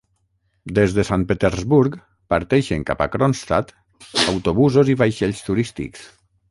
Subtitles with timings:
[0.77, 1.97] Des de Sant Petersburg
[2.35, 3.75] parteixen cap a Kronstadt
[4.35, 6.15] autobusos i vaixells turístics.